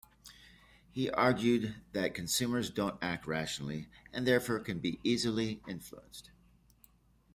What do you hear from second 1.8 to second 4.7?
that consumers don't act rationally, and therefore